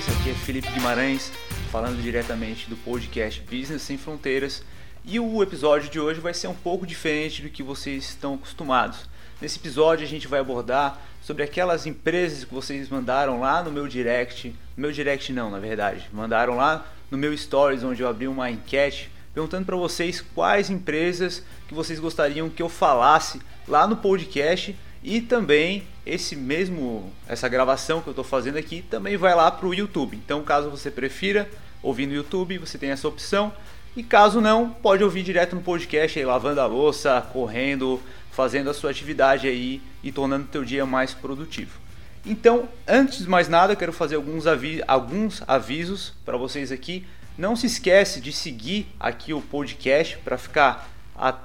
[0.00, 0.20] vocês?
[0.20, 1.30] Aqui é Felipe Guimarães,
[1.70, 4.62] falando diretamente do podcast Business Sem Fronteiras.
[5.04, 9.08] E o episódio de hoje vai ser um pouco diferente do que vocês estão acostumados.
[9.40, 13.86] Nesse episódio a gente vai abordar sobre aquelas empresas que vocês mandaram lá no meu
[13.86, 18.50] direct, meu direct não, na verdade, mandaram lá no meu stories onde eu abri uma
[18.50, 24.76] enquete perguntando para vocês quais empresas que vocês gostariam que eu falasse lá no podcast
[25.02, 29.66] e também esse mesmo essa gravação que eu estou fazendo aqui também vai lá para
[29.66, 30.16] o YouTube.
[30.16, 31.48] Então, caso você prefira
[31.82, 33.52] ouvir no YouTube, você tem essa opção.
[33.96, 38.00] E caso não, pode ouvir direto no podcast, aí, lavando a louça, correndo,
[38.30, 41.78] fazendo a sua atividade aí e tornando o teu dia mais produtivo.
[42.24, 47.06] Então, antes de mais nada, quero fazer alguns, avi alguns avisos para vocês aqui.
[47.36, 50.88] Não se esquece de seguir aqui o podcast para ficar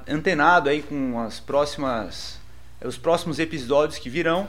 [0.07, 2.39] antenado aí com as próximas
[2.83, 4.47] os próximos episódios que virão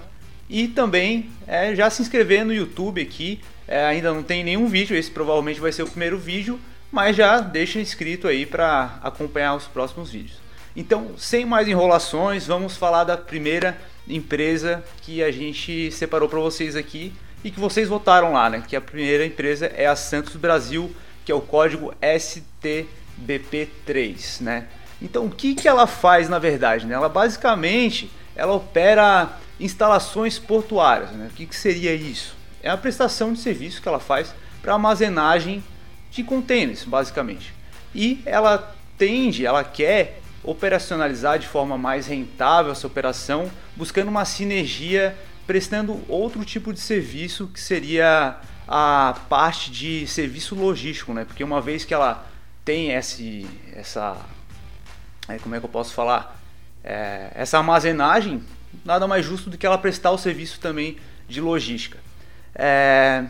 [0.49, 3.41] e também é, já se inscrever no YouTube aqui.
[3.67, 6.61] É, ainda não tem nenhum vídeo, esse provavelmente vai ser o primeiro vídeo,
[6.91, 10.39] mas já deixa inscrito aí para acompanhar os próximos vídeos.
[10.77, 16.77] Então, sem mais enrolações, vamos falar da primeira empresa que a gente separou para vocês
[16.77, 18.63] aqui e que vocês votaram lá, né?
[18.67, 24.69] Que a primeira empresa é a Santos Brasil, que é o código STBP3, né?
[25.01, 26.87] Então, o que, que ela faz na verdade?
[26.87, 26.95] Né?
[26.95, 31.11] Ela basicamente ela opera instalações portuárias.
[31.11, 31.29] Né?
[31.31, 32.37] O que, que seria isso?
[32.63, 35.63] É a prestação de serviço que ela faz para armazenagem
[36.11, 37.55] de contêineres, basicamente.
[37.95, 45.17] E ela tende, ela quer operacionalizar de forma mais rentável essa operação, buscando uma sinergia,
[45.47, 51.25] prestando outro tipo de serviço que seria a parte de serviço logístico, né?
[51.25, 52.27] Porque uma vez que ela
[52.65, 54.17] tem esse, essa
[55.29, 56.41] é, como é que eu posso falar?
[56.85, 58.43] É, essa armazenagem,
[58.85, 60.97] nada mais justo do que ela prestar o serviço também
[61.29, 61.99] de logística.
[62.55, 63.25] É,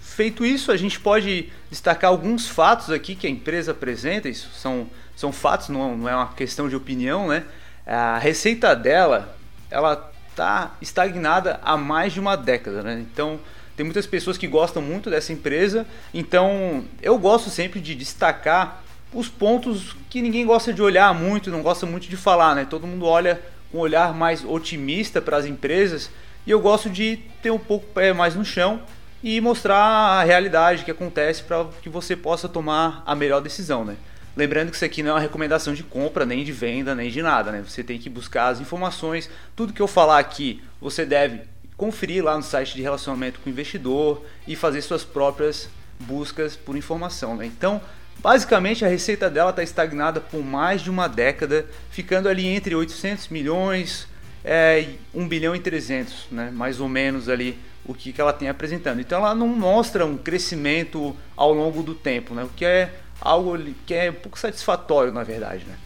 [0.00, 4.88] feito isso, a gente pode destacar alguns fatos aqui que a empresa apresenta, isso são,
[5.14, 7.44] são fatos, não, não é uma questão de opinião, né?
[7.86, 9.36] A receita dela,
[9.70, 12.98] ela está estagnada há mais de uma década, né?
[13.00, 13.38] Então,
[13.76, 19.28] tem muitas pessoas que gostam muito dessa empresa, então eu gosto sempre de destacar os
[19.28, 22.66] pontos que ninguém gosta de olhar muito, não gosta muito de falar, né?
[22.68, 23.40] Todo mundo olha
[23.70, 26.10] com um olhar mais otimista para as empresas
[26.46, 28.80] e eu gosto de ter um pouco pé mais no chão
[29.22, 33.96] e mostrar a realidade que acontece para que você possa tomar a melhor decisão, né?
[34.36, 37.22] Lembrando que isso aqui não é uma recomendação de compra, nem de venda, nem de
[37.22, 37.64] nada, né?
[37.66, 39.30] Você tem que buscar as informações.
[39.56, 41.40] Tudo que eu falar aqui, você deve
[41.76, 46.76] conferir lá no site de relacionamento com o investidor e fazer suas próprias buscas por
[46.76, 47.46] informação, né?
[47.46, 47.80] Então,
[48.18, 53.28] Basicamente, a receita dela está estagnada por mais de uma década, ficando ali entre 800
[53.28, 54.08] milhões
[54.44, 56.50] é, e 1 bilhão e 300, né?
[56.52, 59.00] mais ou menos ali o que, que ela tem apresentando.
[59.00, 62.44] Então, ela não mostra um crescimento ao longo do tempo, né?
[62.44, 65.64] o que é algo que é um pouco satisfatório, na verdade.
[65.64, 65.76] Né?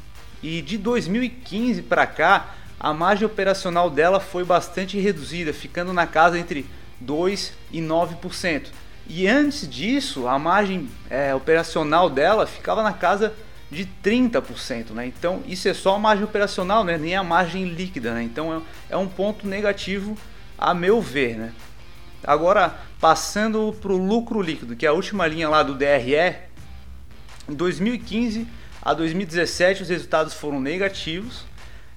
[0.43, 6.39] E de 2015 para cá, a margem operacional dela foi bastante reduzida, ficando na casa
[6.39, 6.65] entre
[7.01, 8.69] 2 e 9%.
[9.13, 13.35] E antes disso, a margem é, operacional dela ficava na casa
[13.69, 15.05] de 30%, né?
[15.05, 16.97] Então isso é só a margem operacional, né?
[16.97, 18.23] nem a margem líquida, né?
[18.23, 18.55] Então
[18.89, 20.17] é, é um ponto negativo
[20.57, 21.53] a meu ver, né?
[22.23, 26.37] Agora passando para o lucro líquido, que é a última linha lá do DRE,
[27.49, 28.47] em 2015
[28.81, 31.45] a 2017 os resultados foram negativos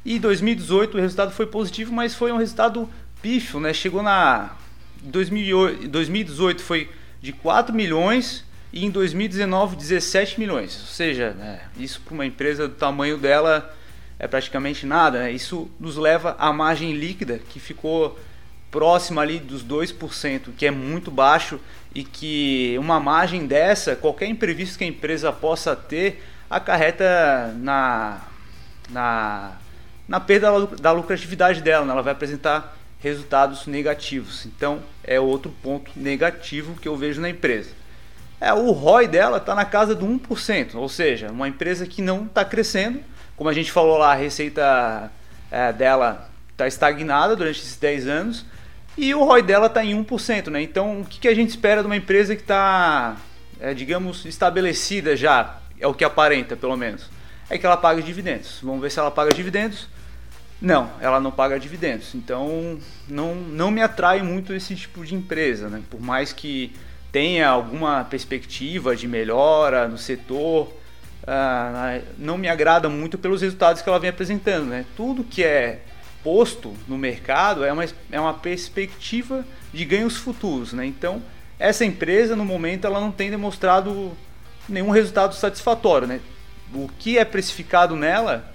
[0.04, 2.90] e em 2018 o resultado foi positivo, mas foi um resultado
[3.22, 3.72] pífio, né?
[3.72, 4.56] Chegou na
[5.04, 6.90] 2018 foi
[7.24, 10.78] de 4 milhões e em 2019 17 milhões.
[10.82, 13.74] Ou seja, né, isso para uma empresa do tamanho dela
[14.20, 15.20] é praticamente nada.
[15.20, 15.32] Né?
[15.32, 18.20] Isso nos leva à margem líquida que ficou
[18.70, 21.62] próxima ali dos 2%, que é muito baixo
[21.96, 28.20] e que uma margem dessa, qualquer imprevisto que a empresa possa ter, acarreta na,
[28.90, 29.54] na,
[30.10, 31.86] na perda da lucratividade dela.
[31.86, 31.94] Né?
[31.94, 34.46] Ela vai apresentar resultados negativos.
[34.46, 37.72] Então é outro ponto negativo que eu vejo na empresa.
[38.40, 42.26] É, o ROI dela está na casa do 1%, ou seja, uma empresa que não
[42.26, 43.02] está crescendo.
[43.36, 45.12] Como a gente falou lá, a receita
[45.52, 48.46] é, dela está estagnada durante esses 10 anos
[48.98, 50.48] e o ROI dela está em 1%.
[50.48, 50.62] Né?
[50.62, 53.18] Então o que, que a gente espera de uma empresa que está,
[53.60, 57.10] é, digamos, estabelecida já, é o que aparenta pelo menos,
[57.50, 58.60] é que ela paga dividendos.
[58.64, 59.90] Vamos ver se ela paga dividendos
[60.64, 62.16] não, ela não paga dividendos.
[62.16, 65.68] Então não, não me atrai muito esse tipo de empresa.
[65.68, 65.84] Né?
[65.90, 66.74] Por mais que
[67.12, 70.70] tenha alguma perspectiva de melhora no setor,
[71.24, 74.68] uh, não me agrada muito pelos resultados que ela vem apresentando.
[74.68, 74.86] Né?
[74.96, 75.82] Tudo que é
[76.24, 80.72] posto no mercado é uma, é uma perspectiva de ganhos futuros.
[80.72, 80.86] Né?
[80.86, 81.22] Então
[81.60, 84.14] essa empresa no momento ela não tem demonstrado
[84.70, 86.22] nenhum resultado satisfatório, né?
[86.74, 88.53] O que é precificado nela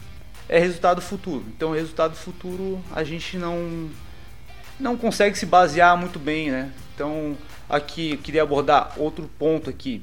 [0.49, 1.45] é resultado futuro.
[1.49, 3.91] Então, resultado futuro a gente não
[4.81, 6.73] não consegue se basear muito bem, né?
[6.95, 7.37] Então,
[7.69, 10.03] aqui queria abordar outro ponto aqui.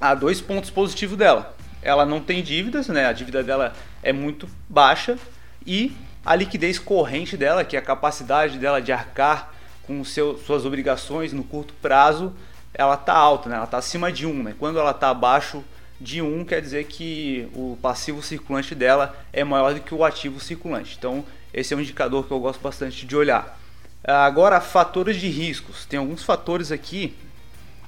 [0.00, 1.56] Há dois pontos positivos dela.
[1.82, 3.06] Ela não tem dívidas, né?
[3.06, 3.72] A dívida dela
[4.02, 5.18] é muito baixa
[5.66, 9.52] e a liquidez corrente dela, que é a capacidade dela de arcar
[9.86, 12.32] com seu, suas obrigações no curto prazo,
[12.72, 13.56] ela está alta, né?
[13.56, 14.42] ela está acima de 1.
[14.42, 14.54] Né?
[14.58, 15.64] Quando ela está abaixo
[16.00, 20.40] de 1, quer dizer que o passivo circulante dela é maior do que o ativo
[20.40, 20.96] circulante.
[20.98, 23.58] Então, esse é um indicador que eu gosto bastante de olhar.
[24.02, 25.84] Agora, fatores de riscos.
[25.84, 27.14] Tem alguns fatores aqui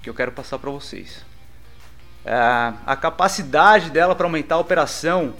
[0.03, 1.25] que eu quero passar para vocês.
[2.25, 5.35] A capacidade dela para aumentar a operação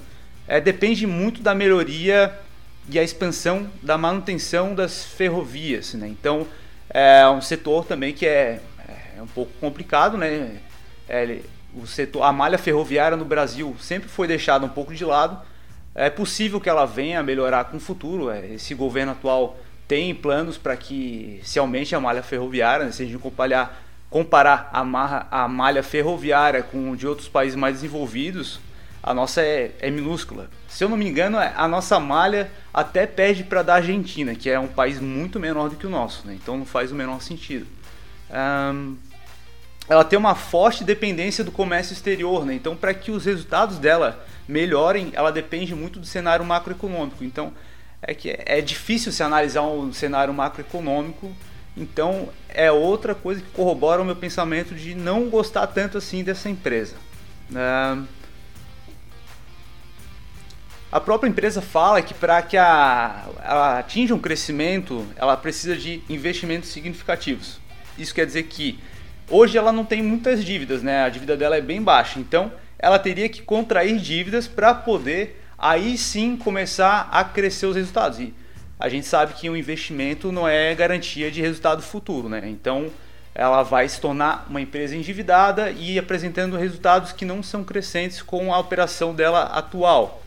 [0.49, 2.37] é, depende muito da melhoria
[2.89, 5.95] e a expansão da manutenção das ferrovias.
[5.95, 6.09] Né?
[6.09, 6.47] Então,
[6.89, 8.61] é um setor também que é,
[9.17, 10.17] é um pouco complicado.
[10.17, 10.57] Né?
[11.09, 11.41] É,
[11.75, 15.41] o setor, a malha ferroviária no Brasil sempre foi deixada um pouco de lado.
[15.95, 18.31] É possível que ela venha a melhorar com o futuro.
[18.31, 22.87] É, esse governo atual tem planos para que se aumente a malha ferroviária.
[22.87, 22.93] Né?
[22.93, 27.77] Se a gente comparar, comparar a, marra, a malha ferroviária com de outros países mais
[27.77, 28.61] desenvolvidos,
[29.03, 30.49] a nossa é, é minúscula.
[30.69, 34.49] Se eu não me engano, é, a nossa malha até perde para da Argentina, que
[34.49, 36.39] é um país muito menor do que o nosso, né?
[36.41, 37.67] então não faz o menor sentido.
[38.31, 38.97] Um,
[39.89, 42.55] ela tem uma forte dependência do comércio exterior, né?
[42.55, 47.25] então para que os resultados dela melhorem, ela depende muito do cenário macroeconômico.
[47.25, 47.53] Então
[48.01, 51.33] é que é difícil se analisar um cenário macroeconômico,
[51.77, 56.49] então é outra coisa que corrobora o meu pensamento de não gostar tanto assim dessa
[56.49, 56.97] empresa.
[57.51, 58.07] Um,
[60.91, 66.03] a própria empresa fala que para que a, ela atinja um crescimento, ela precisa de
[66.09, 67.59] investimentos significativos.
[67.97, 68.79] Isso quer dizer que
[69.29, 71.05] hoje ela não tem muitas dívidas, né?
[71.05, 72.19] A dívida dela é bem baixa.
[72.19, 78.19] Então, ela teria que contrair dívidas para poder aí sim começar a crescer os resultados.
[78.19, 78.35] E
[78.79, 82.43] a gente sabe que um investimento não é garantia de resultado futuro, né?
[82.47, 82.91] Então,
[83.35, 88.53] ela vai se tornar uma empresa endividada e apresentando resultados que não são crescentes com
[88.53, 90.23] a operação dela atual.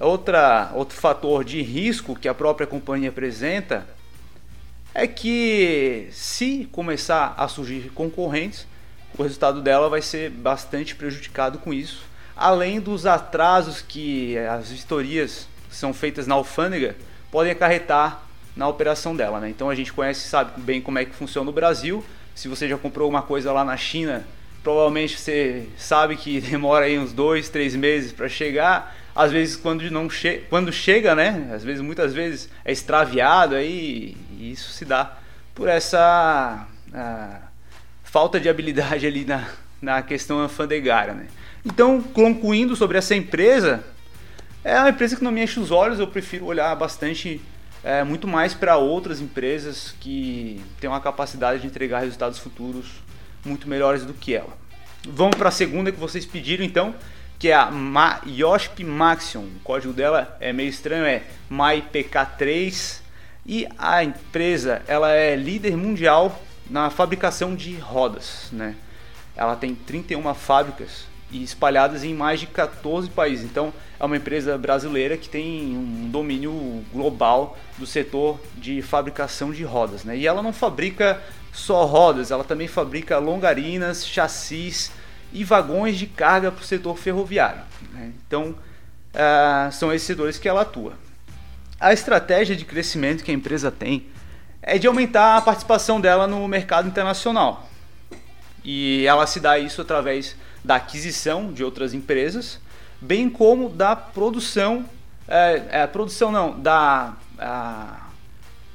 [0.00, 3.86] Outra, outro fator de risco que a própria companhia apresenta
[4.94, 8.66] é que se começar a surgir concorrentes,
[9.18, 12.04] o resultado dela vai ser bastante prejudicado com isso,
[12.36, 16.94] além dos atrasos que as vistorias são feitas na alfândega
[17.30, 18.22] podem acarretar
[18.54, 19.40] na operação dela.
[19.40, 19.50] Né?
[19.50, 22.04] Então a gente conhece, sabe bem como é que funciona no Brasil.
[22.32, 24.24] Se você já comprou alguma coisa lá na China,
[24.62, 29.88] provavelmente você sabe que demora aí uns dois, três meses para chegar às vezes quando
[29.90, 31.50] não che quando chega, né?
[31.54, 35.16] Às vezes, muitas vezes é extraviado aí e isso se dá
[35.54, 36.66] por essa
[38.02, 39.48] falta de habilidade ali na,
[39.80, 41.26] na questão alfandegária, né?
[41.64, 43.82] Então, concluindo sobre essa empresa,
[44.62, 47.40] é uma empresa que não me enche os olhos, eu prefiro olhar bastante,
[47.82, 52.86] é, muito mais para outras empresas que têm uma capacidade de entregar resultados futuros
[53.44, 54.56] muito melhores do que ela.
[55.06, 56.94] Vamos para a segunda que vocês pediram então,
[57.38, 59.42] que é a Ma Yoshp Maxion.
[59.42, 63.03] O código dela é meio estranho, é MyPK3.
[63.46, 68.48] E a empresa ela é líder mundial na fabricação de rodas.
[68.52, 68.74] Né?
[69.36, 73.44] Ela tem 31 fábricas e espalhadas em mais de 14 países.
[73.44, 79.64] Então é uma empresa brasileira que tem um domínio global do setor de fabricação de
[79.64, 80.04] rodas.
[80.04, 80.16] Né?
[80.18, 81.20] E ela não fabrica
[81.52, 84.90] só rodas, ela também fabrica longarinas, chassis
[85.32, 87.62] e vagões de carga para o setor ferroviário.
[87.92, 88.12] Né?
[88.26, 88.54] Então,
[89.14, 90.94] uh, são esses setores que ela atua.
[91.84, 94.06] A estratégia de crescimento que a empresa tem
[94.62, 97.68] é de aumentar a participação dela no mercado internacional.
[98.64, 102.58] E ela se dá isso através da aquisição de outras empresas,
[103.02, 104.86] bem como da produção,
[105.28, 108.06] é, é, produção não, da a,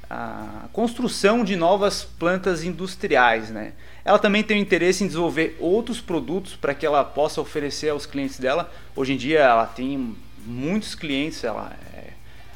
[0.07, 3.73] a construção de novas plantas industriais, né?
[4.05, 8.05] Ela também tem o interesse em desenvolver outros produtos para que ela possa oferecer aos
[8.05, 8.71] clientes dela.
[8.95, 11.75] Hoje em dia ela tem muitos clientes, ela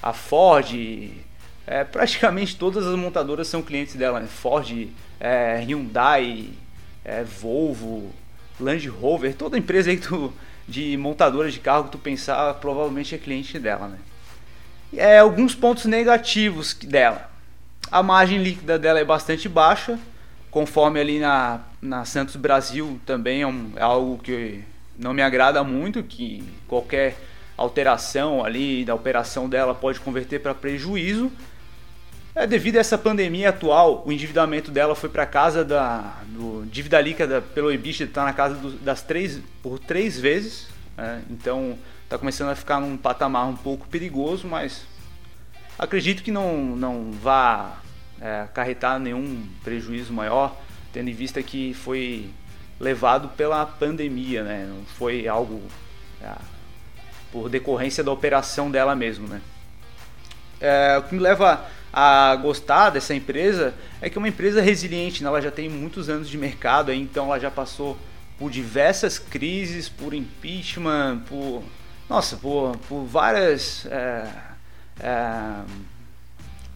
[0.04, 0.70] a Ford,
[1.66, 4.28] é, praticamente todas as montadoras são clientes dela, né?
[4.28, 6.50] Ford, é, Hyundai,
[7.06, 8.12] é, Volvo,
[8.60, 10.34] Land Rover, toda empresa aí tu,
[10.68, 13.98] de montadoras de carro que tu pensar provavelmente é cliente dela, né?
[14.96, 17.32] É, alguns pontos negativos dela.
[17.90, 19.98] A margem líquida dela é bastante baixa,
[20.52, 24.64] conforme ali na, na Santos Brasil também é, um, é algo que
[25.00, 27.16] não me agrada muito, que qualquer
[27.58, 31.32] alteração ali da operação dela pode converter para prejuízo.
[32.36, 37.00] É, devido a essa pandemia atual, o endividamento dela foi para casa da do, dívida
[37.00, 40.68] líquida pelo EBITDA está na casa do, das três por três vezes,
[40.98, 41.22] né?
[41.30, 44.84] então está começando a ficar num patamar um pouco perigoso, mas
[45.78, 47.78] acredito que não não vá
[48.20, 50.60] é, acarretar nenhum prejuízo maior,
[50.92, 52.32] tendo em vista que foi
[52.80, 54.66] levado pela pandemia, né?
[54.68, 55.62] Não foi algo
[56.20, 56.32] é,
[57.34, 59.42] por decorrência da operação dela mesmo, né?
[60.62, 65.24] É, o que me leva a gostar dessa empresa é que é uma empresa resiliente,
[65.24, 65.30] né?
[65.30, 67.98] ela já tem muitos anos de mercado, então ela já passou
[68.38, 71.64] por diversas crises, por impeachment, por
[72.08, 74.28] nossa, por, por várias é,
[75.00, 75.64] é,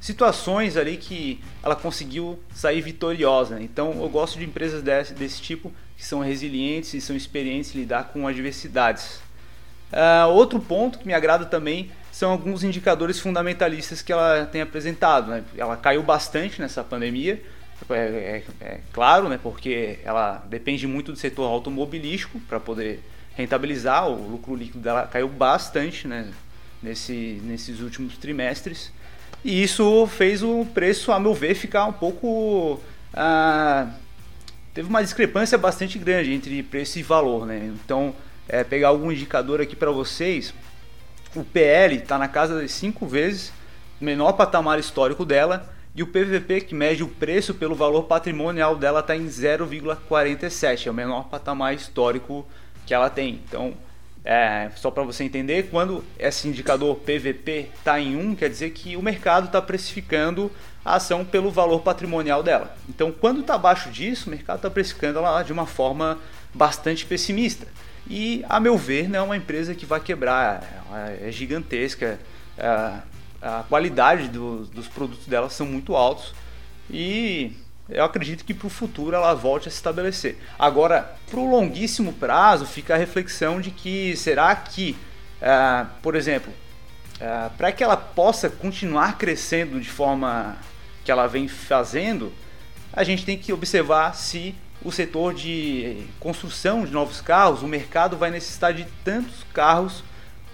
[0.01, 3.55] situações ali que ela conseguiu sair vitoriosa.
[3.55, 3.63] Né?
[3.63, 7.79] Então eu gosto de empresas desse, desse tipo que são resilientes e são experientes em
[7.79, 9.26] lidar com adversidades.
[9.91, 15.29] Uh, outro ponto que me agrada também são alguns indicadores fundamentalistas que ela tem apresentado.
[15.29, 15.43] Né?
[15.55, 17.41] Ela caiu bastante nessa pandemia,
[17.89, 19.39] é, é, é claro, né?
[19.41, 23.01] porque ela depende muito do setor automobilístico para poder
[23.35, 24.07] rentabilizar.
[24.09, 26.27] O lucro líquido dela caiu bastante né?
[26.81, 28.91] Nesse, nesses últimos trimestres.
[29.43, 32.79] E isso fez o preço, a meu ver, ficar um pouco.
[33.13, 33.89] Uh,
[34.73, 37.71] teve uma discrepância bastante grande entre preço e valor, né?
[37.83, 38.13] Então,
[38.47, 40.53] é, pegar algum indicador aqui para vocês,
[41.35, 43.51] o PL está na casa de 5 vezes,
[43.99, 48.99] menor patamar histórico dela, e o PVP, que mede o preço pelo valor patrimonial dela,
[48.99, 52.45] está em 0,47, é o menor patamar histórico
[52.85, 53.41] que ela tem.
[53.47, 53.73] Então,
[54.23, 58.95] é, só para você entender, quando esse indicador PVP está em 1, quer dizer que
[58.95, 60.51] o mercado está precificando
[60.85, 62.75] a ação pelo valor patrimonial dela.
[62.87, 66.19] Então, quando está abaixo disso, o mercado está precificando ela de uma forma
[66.57, 67.67] bastante pessimista.
[68.09, 70.63] E, a meu ver, não é uma empresa que vai quebrar,
[71.21, 72.19] é gigantesca,
[72.57, 72.93] é,
[73.41, 76.33] a qualidade do, dos produtos dela são muito altos
[76.89, 77.51] e
[77.89, 80.37] eu acredito que para o futuro ela volte a se estabelecer.
[80.57, 84.95] Agora, para o longuíssimo prazo, fica a reflexão de que será que,
[85.41, 86.51] é, por exemplo,
[87.19, 90.57] é, para que ela possa continuar crescendo de forma
[91.03, 92.33] que ela vem fazendo,
[92.91, 98.15] a gente tem que observar se o setor de construção de novos carros, o mercado
[98.15, 100.03] vai necessitar de tantos carros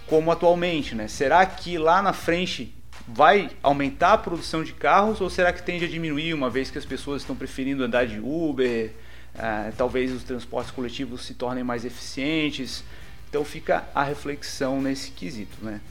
[0.07, 1.07] como atualmente, né?
[1.07, 2.73] Será que lá na frente
[3.07, 6.77] vai aumentar a produção de carros ou será que tende a diminuir uma vez que
[6.77, 8.91] as pessoas estão preferindo andar de Uber,
[9.35, 12.83] uh, talvez os transportes coletivos se tornem mais eficientes?
[13.29, 15.81] Então fica a reflexão nesse quesito, né?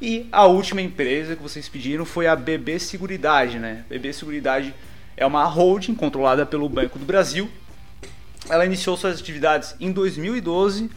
[0.00, 3.84] E a última empresa que vocês pediram foi a BB Seguridade, né?
[3.88, 4.74] BB Seguridade
[5.16, 7.50] é uma holding controlada pelo Banco do Brasil.
[8.48, 10.90] Ela iniciou suas atividades em 2012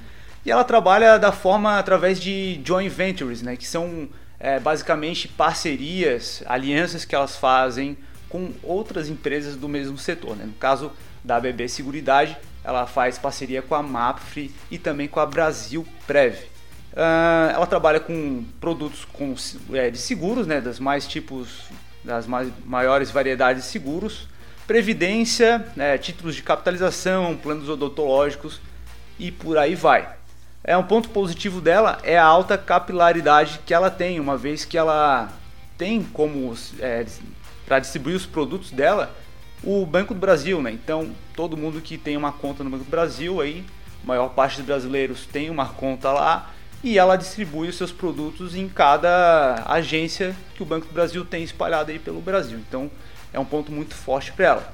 [0.46, 3.56] e ela trabalha da forma através de joint ventures, né?
[3.56, 7.98] Que são é, basicamente parcerias, alianças que elas fazem
[8.30, 10.36] com outras empresas do mesmo setor.
[10.36, 10.46] Né?
[10.46, 10.92] No caso
[11.24, 16.36] da BB Seguridade, ela faz parceria com a Mapfre e também com a Brasil Prev.
[16.94, 19.36] Uh, ela trabalha com produtos com,
[19.74, 21.66] é, de seguros, né, das mais tipos,
[22.04, 24.28] das mais, maiores variedades de seguros,
[24.68, 28.60] previdência, né, títulos de capitalização, planos odontológicos
[29.18, 30.10] e por aí vai.
[30.64, 34.78] É um ponto positivo dela é a alta capilaridade que ela tem, uma vez que
[34.78, 35.32] ela
[35.78, 37.06] tem como é,
[37.66, 39.16] para distribuir os produtos dela
[39.64, 40.72] o Banco do Brasil, né?
[40.72, 43.64] Então todo mundo que tem uma conta no Banco do Brasil aí,
[44.04, 48.56] a maior parte dos brasileiros tem uma conta lá e ela distribui os seus produtos
[48.56, 52.60] em cada agência que o Banco do Brasil tem espalhada aí pelo Brasil.
[52.60, 52.92] Então
[53.34, 54.74] é um ponto muito forte para ela.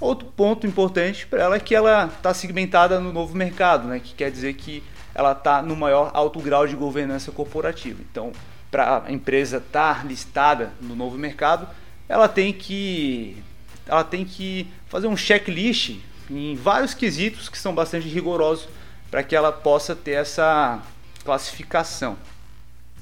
[0.00, 4.00] Outro ponto importante para ela é que ela está segmentada no novo mercado, né?
[4.00, 4.82] que quer dizer que
[5.14, 8.00] ela está no maior alto grau de governança corporativa.
[8.10, 8.32] Então,
[8.70, 11.68] para a empresa estar tá listada no novo mercado,
[12.08, 13.42] ela tem que
[13.86, 15.98] ela tem que fazer um checklist
[16.30, 18.66] em vários quesitos que são bastante rigorosos
[19.10, 20.82] para que ela possa ter essa
[21.24, 22.16] classificação.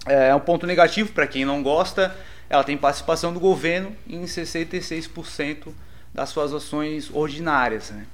[0.04, 2.14] É um ponto negativo para quem não gosta,
[2.52, 5.72] ela tem participação do governo em 66%
[6.12, 7.90] das suas ações ordinárias.
[7.90, 8.04] Né?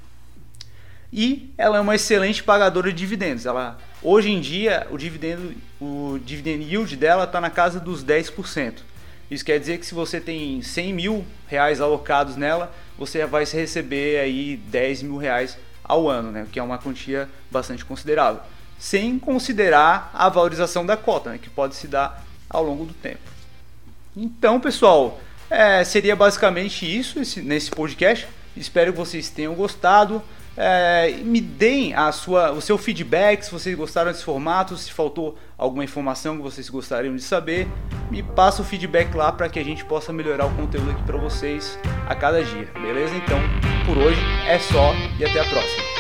[1.13, 3.45] E ela é uma excelente pagadora de dividendos.
[3.45, 8.75] Ela, hoje em dia, o dividendo, o dividend yield dela está na casa dos 10%.
[9.31, 14.21] Isso quer dizer que se você tem 100 mil reais alocados nela, você vai receber
[14.21, 16.47] aí 10 mil reais ao ano, né?
[16.51, 18.41] que é uma quantia bastante considerável
[18.79, 23.38] sem considerar a valorização da cota, né, que pode se dar ao longo do tempo.
[24.21, 28.27] Então, pessoal, é, seria basicamente isso esse, nesse podcast.
[28.57, 30.21] Espero que vocês tenham gostado.
[30.57, 35.39] É, me deem a sua, o seu feedback se vocês gostaram desse formato, se faltou
[35.57, 37.69] alguma informação que vocês gostariam de saber.
[38.11, 41.17] me passa o feedback lá para que a gente possa melhorar o conteúdo aqui para
[41.17, 43.15] vocês a cada dia, beleza?
[43.15, 43.39] Então,
[43.87, 45.98] por hoje é só e até a próxima.